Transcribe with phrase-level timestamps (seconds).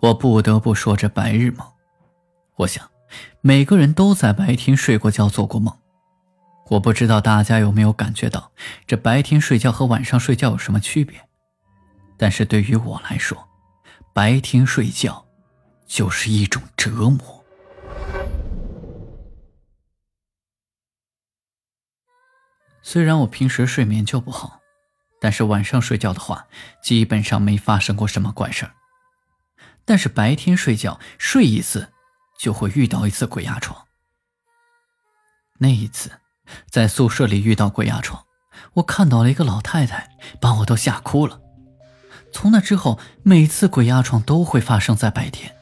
[0.00, 1.66] 我不得不说这白日梦。
[2.56, 2.88] 我想，
[3.40, 5.76] 每个人都在白天睡过觉、做过梦。
[6.70, 8.52] 我不知道大家有没有感觉到，
[8.86, 11.18] 这白天睡觉和晚上睡觉有什么区别？
[12.16, 13.48] 但是对于我来说，
[14.12, 15.26] 白天睡觉
[15.86, 17.44] 就是一种折磨。
[22.82, 24.60] 虽然我平时睡眠就不好，
[25.20, 26.46] 但是晚上睡觉的话，
[26.82, 28.72] 基本上没发生过什么怪事儿。
[29.88, 31.88] 但是白天睡觉睡一次，
[32.38, 33.86] 就会遇到一次鬼压床。
[35.58, 36.12] 那一次。
[36.70, 38.24] 在宿舍里遇到鬼压床，
[38.72, 40.08] 我看到了一个老太太，
[40.40, 41.42] 把我都吓哭了。
[42.32, 45.54] 从那之后，每次鬼压床都会发生在白天，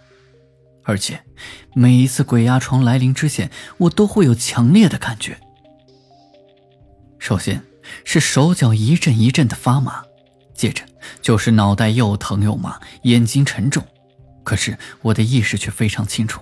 [0.85, 1.25] 而且
[1.75, 5.41] 每一次鬼压床来临之前，我都会有强烈的感觉。
[7.19, 7.65] 首先
[8.05, 10.05] 是手脚一阵一阵的发麻，
[10.55, 10.85] 接着
[11.21, 13.85] 就是脑袋又疼又麻，眼睛沉重，
[14.47, 16.41] 可是我的意识却非常清楚。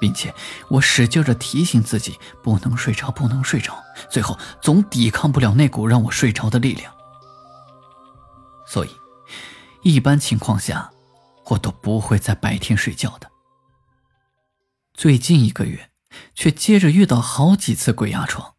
[0.00, 0.34] 并且
[0.68, 6.94] 我使劲的提醒自己不能睡着，不能睡着，最后总抵抗不了那股让我睡着的力量。
[8.66, 8.90] 所以，
[9.82, 10.92] 一般情况下，
[11.46, 13.30] 我都不会在白天睡觉的。
[14.92, 15.90] 最近一个月，
[16.34, 18.56] 却接着遇到好几次鬼压床，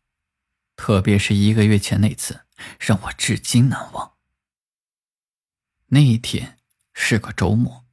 [0.75, 2.45] 特别是一个月前那次，
[2.79, 4.13] 让我至今难忘。
[5.87, 6.57] 那一天
[6.93, 7.84] 是个周末。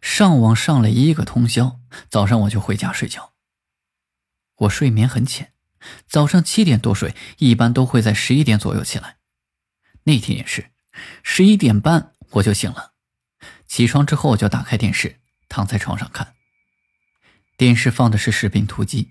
[0.00, 3.32] 上网上了一个通宵，早上我就回家睡觉。
[4.56, 5.52] 我睡眠很浅，
[6.06, 9.16] 早上七点多睡，一般都会在十一点左右起来。
[10.04, 10.70] 那天也是，
[11.22, 12.92] 十一点半我就醒了。
[13.66, 16.34] 起床之后就打开电视，躺在床上看。
[17.56, 19.04] 电视放的是《士兵突击》，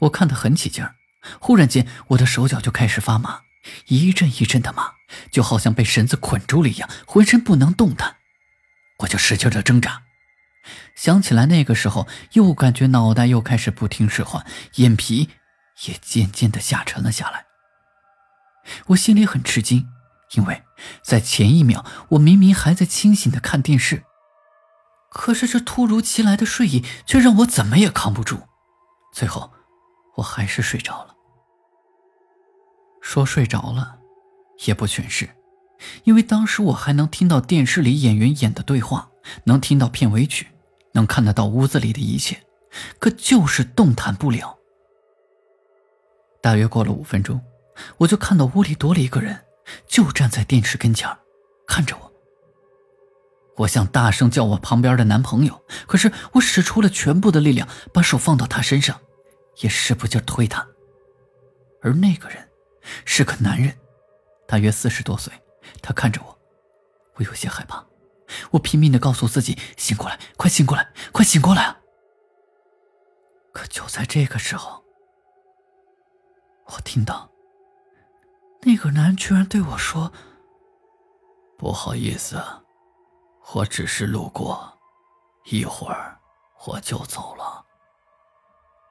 [0.00, 0.96] 我看得很起劲儿。
[1.40, 3.42] 忽然间，我的手脚就开始发麻，
[3.86, 4.92] 一阵一阵的麻，
[5.30, 8.16] 就好像被绳子捆住了一样，浑身不能动弹。
[8.98, 10.02] 我就使劲的挣扎。
[10.94, 14.44] 想起来那个时候，又感觉脑袋又开始不听使唤，
[14.76, 15.30] 眼皮
[15.86, 17.46] 也渐渐的下沉了下来。
[18.86, 19.88] 我心里很吃惊，
[20.34, 20.62] 因为
[21.02, 24.04] 在前一秒我明明还在清醒的看电视，
[25.10, 28.48] 可是这突如其来的睡意却让我怎么也扛不住，
[29.12, 29.52] 最后
[30.16, 31.14] 我还是睡着了。
[33.02, 33.98] 说睡着了，
[34.64, 35.28] 也不全是，
[36.04, 39.10] 因为当时我还能听到电视里演员演的对话，
[39.44, 40.53] 能听到片尾曲。
[40.94, 42.42] 能看得到屋子里的一切，
[42.98, 44.58] 可就是动弹不了。
[46.40, 47.40] 大约过了五分钟，
[47.98, 49.44] 我就看到屋里多了一个人，
[49.86, 51.08] 就站在电视跟前
[51.66, 52.12] 看着我。
[53.56, 59.00] 我想大声叫我旁边的男朋友，可是我使出了全部的力量，把手放到他身上，
[59.60, 60.66] 也使不劲推他。
[61.80, 62.48] 而那个人
[63.04, 63.76] 是个男人，
[64.46, 65.32] 大约四十多岁，
[65.80, 66.38] 他看着我，
[67.14, 67.84] 我有些害怕。
[68.52, 71.78] 我拼命的告诉自己：“醒过来，快醒过来，快醒过来啊！”
[73.52, 74.84] 可就在这个时候，
[76.66, 77.30] 我听到
[78.62, 80.12] 那个男人居然对我说
[81.56, 82.42] ：“不好意思，
[83.54, 84.78] 我只是路过，
[85.44, 86.18] 一会儿
[86.66, 87.64] 我就走了。”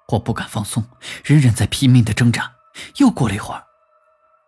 [0.10, 0.84] 我不敢放松，
[1.24, 2.54] 仍然在拼命的挣扎。
[2.98, 3.66] 又过了一会儿，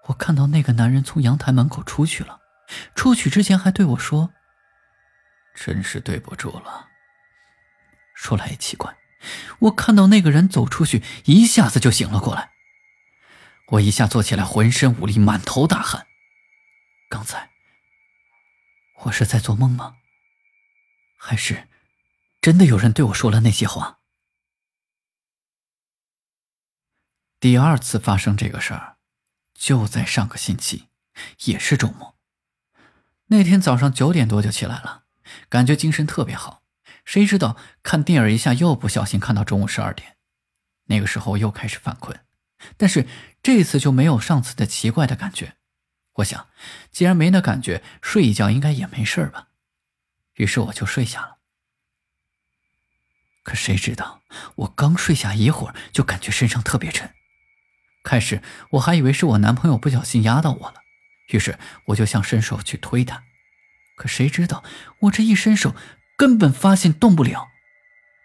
[0.08, 2.40] 我看到那个男人从阳台门口出去了，
[2.94, 4.30] 出去之前还对我说。
[5.66, 6.90] 真是对不住了。
[8.14, 8.96] 说来也奇怪，
[9.58, 12.52] 我看到那个人走出去，一下子就醒了过来。
[13.70, 16.06] 我一下坐起来，浑身无力，满头大汗。
[17.10, 17.50] 刚才
[19.06, 19.96] 我是在做梦吗？
[21.18, 21.68] 还是
[22.40, 23.98] 真的有人对我说了那些话？
[27.40, 28.98] 第二次发生这个事儿，
[29.56, 30.90] 就在上个星期，
[31.46, 32.16] 也是周末。
[33.30, 35.05] 那天早上九点多就起来了。
[35.50, 36.64] 感觉精神特别好，
[37.04, 40.18] 谁知道看电影一下又不小心看到中午十二点，
[40.86, 42.20] 那个时候又开始犯困，
[42.78, 43.08] 但是
[43.44, 45.56] 这次就没有上次的奇怪的感觉。
[46.16, 46.48] 我想，
[46.92, 49.50] 既然没那感觉，睡一觉应该也没事吧。
[50.36, 51.38] 于是我就睡下了。
[53.44, 54.22] 可谁知道
[54.56, 57.14] 我刚睡下一会儿，就感觉身上特别沉。
[58.04, 58.42] 开始
[58.72, 60.82] 我还以为是我男朋友不小心压到我了，
[61.30, 63.24] 于是我就想伸手去推他。
[63.96, 64.64] 可谁知道，
[65.02, 65.74] 我这一伸手，
[66.18, 67.48] 根本发现动不了。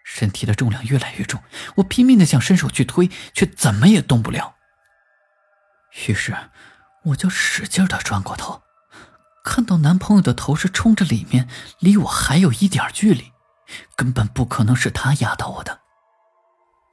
[0.03, 1.41] 身体的重量越来越重，
[1.75, 4.55] 我拼命的想伸手去推，却怎么也动不了。
[6.07, 6.35] 于是，
[7.05, 8.63] 我就使劲的转过头，
[9.43, 11.47] 看到男朋友的头是冲着里面，
[11.79, 13.31] 离我还有一点距离，
[13.95, 15.81] 根本不可能是他压到我的。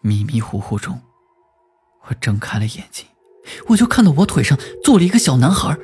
[0.03, 1.03] 迷迷糊糊中，
[2.05, 3.07] 我睁开了眼睛，
[3.69, 5.77] 我就看到我腿上坐了一个小男孩，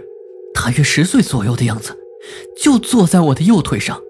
[0.55, 1.99] 大约十岁左右的样子，
[2.57, 4.01] 就坐在我的右腿上。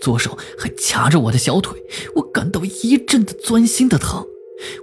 [0.00, 1.82] 左手还掐着我的小腿，
[2.16, 4.26] 我感到一阵的钻心的疼，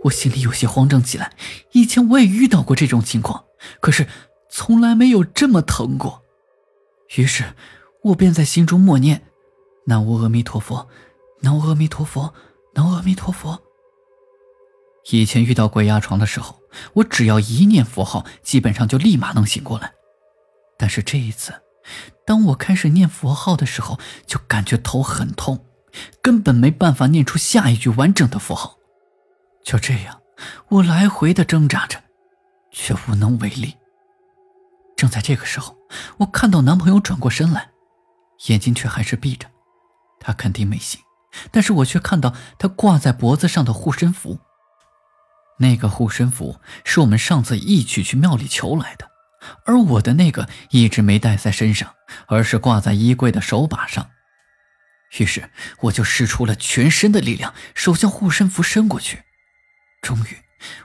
[0.04, 1.36] 我心里有些慌张起来。
[1.72, 3.46] 以前我也遇到过这种情况，
[3.80, 4.08] 可是
[4.50, 6.22] 从来没有这么疼过。
[7.16, 7.56] 于是，
[8.04, 9.24] 我便在心中默念
[9.88, 10.88] ：“南无阿弥陀佛，
[11.42, 12.34] 南无阿弥陀佛，
[12.76, 13.60] 南无阿弥陀佛。”
[15.10, 16.62] 以前遇到鬼压床的时候，
[16.94, 19.92] 我只要一念佛号，基本上就立马能醒过来。
[20.78, 21.52] 但是这一次，
[22.26, 25.66] 当我开始念佛号的时候，就感觉头很痛，
[26.22, 28.78] 根本没办法念出下一句完整的佛号。
[29.64, 30.22] 就这样，
[30.70, 32.02] 我来回的挣扎着，
[32.72, 33.76] 却无能为力。
[34.96, 35.76] 正在这个时候，
[36.18, 37.72] 我看到男朋友转过身来，
[38.48, 39.48] 眼睛却还是闭着，
[40.20, 41.00] 他肯定没醒。
[41.50, 44.40] 但是我却看到他挂在脖子上的护身符。
[45.60, 49.11] 那个护身符是我们上次一起去庙里求来的。
[49.66, 51.96] 而我的那个一直没带在身上，
[52.28, 54.12] 而是挂在衣柜的手把上。
[55.20, 55.50] 于是
[55.82, 59.24] 我就使出了全身的力量，手向护身符伸过去。
[60.02, 60.38] 终于，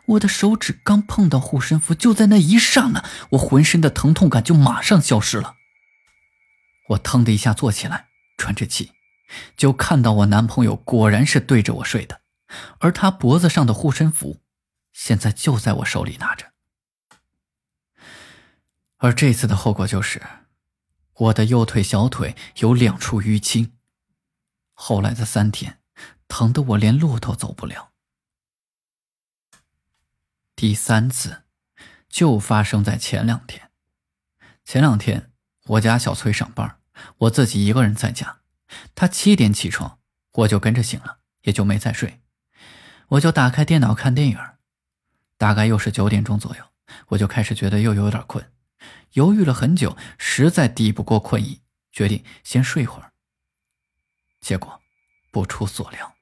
[0.06, 5.54] 我的手指刚碰到护身符，就在那一刹那，我浑身的疼痛感就马上消失了。
[6.90, 8.06] 我腾的一下坐起来，
[8.36, 8.92] 喘着气，
[9.56, 12.20] 就看到我男朋友果然是对着我睡的，
[12.80, 14.42] 而他脖子上的护身符，
[14.92, 16.55] 现在就在我手里拿着。
[18.98, 20.22] 而这次的后果就是，
[21.14, 23.72] 我的右腿、小腿有两处淤青。
[24.72, 25.80] 后来的三天，
[26.28, 27.92] 疼得我连路都走不了。
[30.54, 31.42] 第三次，
[32.08, 33.70] 就发生在前两天。
[34.64, 35.30] 前两天，
[35.66, 36.78] 我家小崔上班，
[37.18, 38.38] 我自己一个人在家。
[38.94, 39.98] 他七点起床，
[40.32, 42.20] 我就跟着醒了，也就没再睡。
[43.08, 44.38] 我就打开电脑看电影，
[45.36, 46.64] 大概又是九点钟左右，
[47.08, 48.50] 我就开始觉得又有点困。
[49.12, 51.62] 犹豫了很久，实在抵不过困意，
[51.92, 53.12] 决定先睡会儿。
[54.40, 54.80] 结果
[55.32, 56.14] 不出所料，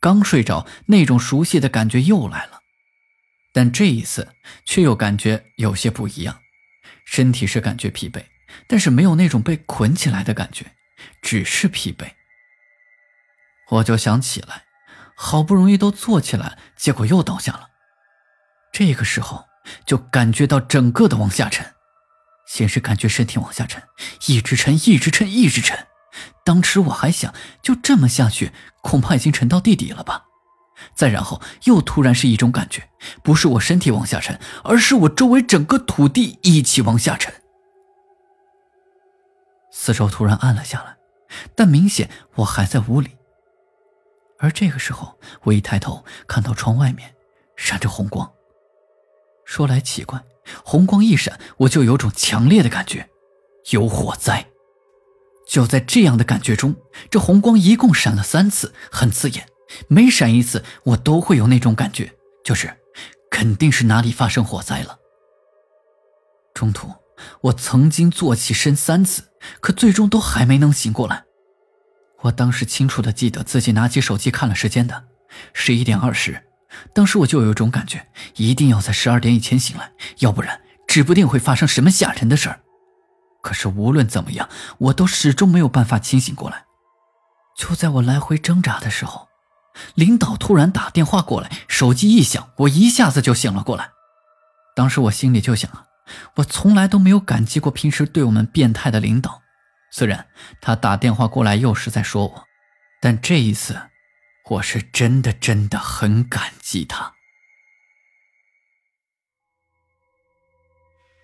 [0.00, 2.60] 刚睡着，那种熟悉的感觉又来了，
[3.52, 4.32] 但这一次
[4.64, 6.40] 却又感觉有些不一样。
[7.04, 8.24] 身体是感觉疲惫，
[8.66, 10.74] 但是没有那种被捆起来的感觉，
[11.20, 12.12] 只是疲惫。
[13.70, 14.64] 我就想起来，
[15.16, 17.70] 好不容易都坐起来，结果又倒下了。
[18.72, 19.44] 这个时候
[19.86, 21.75] 就感觉到整个的往下沉。
[22.46, 23.82] 先是感觉身体往下沉，
[24.28, 25.86] 一直沉，一直沉，一直沉。
[26.44, 28.52] 当时我还想，就这么下去，
[28.82, 30.24] 恐怕已经沉到地底了吧。
[30.94, 32.88] 再然后，又突然是一种感觉，
[33.22, 37.34] 不是我身体往下沉，而是我周围整个土地一起往下沉。
[39.70, 40.96] 四周突然暗了下来，
[41.54, 43.16] 但明显我还在屋里。
[44.38, 47.14] 而这个时候，我一抬头，看到窗外面
[47.56, 48.30] 闪着红光。
[49.44, 50.22] 说来奇怪。
[50.64, 53.08] 红光一闪，我就有种强烈的感觉，
[53.70, 54.46] 有火灾。
[55.48, 56.74] 就在这样的感觉中，
[57.10, 59.48] 这红光一共闪了三次，很刺眼。
[59.88, 62.12] 每闪一次，我都会有那种感觉，
[62.44, 62.72] 就是
[63.30, 64.98] 肯定是哪里发生火灾了。
[66.54, 66.88] 中途，
[67.40, 69.24] 我曾经坐起身三次，
[69.60, 71.24] 可最终都还没能醒过来。
[72.22, 75.04] 我当时清楚的记得自己拿起手机看了时间的，
[75.52, 76.45] 十一点二十。
[76.92, 82.60] 当时我就有一种感觉，一定要在十二点以前醒来，要不然指不定会发生什么吓人的事儿。
[83.42, 86.64] 可是无论怎么样，我都始终没有办法清醒过来。
[87.56, 89.28] 就在我来回挣扎的时候，
[89.94, 93.90] 领导突然打电话过来，手机一响，我一下子就醒了过来。
[94.74, 95.86] 当时我心里就想啊，
[96.36, 99.40] 我从来都没有感激过平时对我们变态的领导，
[99.92, 100.26] 虽然
[100.60, 102.44] 他打电话过来又是在说我，
[103.00, 103.80] 但这一次。
[104.48, 107.14] 我是真的真的很感激他。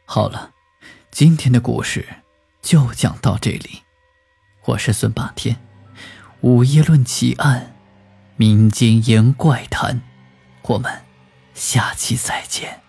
[0.04, 0.52] 好了，
[1.12, 2.16] 今天的故事
[2.60, 3.84] 就讲到这里。
[4.64, 5.64] 我是孙霸天，
[6.40, 7.76] 午夜论奇案，
[8.34, 10.02] 民间言怪谈，
[10.62, 11.04] 我们
[11.54, 12.82] 下期再见。